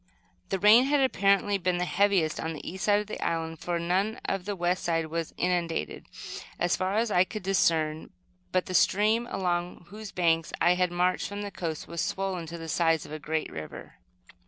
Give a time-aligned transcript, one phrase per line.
[0.49, 3.77] The rain had apparently been the heaviest on the east side of the island, for
[3.77, 6.07] none of the west side was inundated,
[6.57, 8.09] as far as I could discern;
[8.51, 12.57] but the stream, along whose banks I had marched from the coast, was swollen to
[12.57, 13.97] the size of a great river.